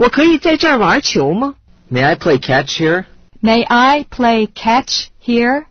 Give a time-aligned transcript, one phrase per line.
[0.00, 1.56] 我可以在这儿玩球吗
[1.92, 3.04] ？May I play catch here?
[3.42, 5.66] May I play catch here?